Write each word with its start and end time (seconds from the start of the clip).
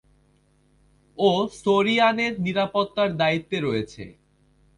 ও 1.17 1.29
সোরিয়ানের 1.59 2.33
নিরাপত্তার 2.45 3.09
দায়িত্বে 3.17 3.57
রয়েছে। 3.59 4.03